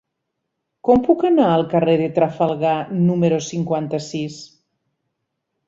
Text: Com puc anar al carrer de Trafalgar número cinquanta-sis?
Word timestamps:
Com 0.87 1.03
puc 1.07 1.25
anar 1.29 1.49
al 1.57 1.65
carrer 1.73 1.95
de 2.01 2.09
Trafalgar 2.17 2.73
número 3.03 3.41
cinquanta-sis? 3.51 4.43